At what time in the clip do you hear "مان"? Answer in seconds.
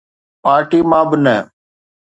0.89-1.05